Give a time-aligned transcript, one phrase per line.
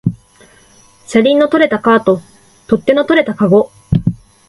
[1.05, 2.21] 車輪の取れたカート、
[2.65, 3.71] 取っ手の取れたかご